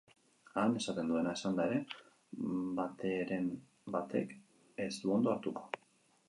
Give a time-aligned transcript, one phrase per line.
[0.59, 1.77] Han, esaten duena esanda ere
[2.79, 3.45] bateren
[3.97, 4.35] batek
[4.87, 5.69] ez du ondo hartuko.